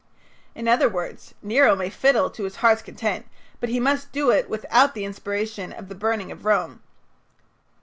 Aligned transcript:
In 0.55 0.67
other 0.67 0.89
words, 0.89 1.35
Nero 1.43 1.75
may 1.75 1.91
fiddle 1.91 2.31
to 2.31 2.45
his 2.45 2.55
heart's 2.65 2.81
content, 2.81 3.27
but 3.59 3.69
he 3.69 3.79
must 3.79 4.11
do 4.11 4.31
it 4.31 4.49
without 4.49 4.95
the 4.95 5.05
inspiration 5.05 5.71
of 5.71 5.89
the 5.89 5.93
burning 5.93 6.31
of 6.31 6.43
Rome. 6.43 6.81